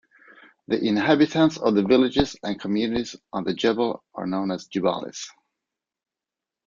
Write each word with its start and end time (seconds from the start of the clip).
The 0.67 0.83
inhabitants 0.83 1.57
of 1.59 1.75
the 1.75 1.83
villages 1.83 2.35
and 2.41 2.59
communities 2.59 3.15
on 3.33 3.43
the 3.43 3.53
jebel 3.53 4.03
are 4.15 4.25
known 4.25 4.49
as 4.49 4.67
"jibalis". 4.67 5.29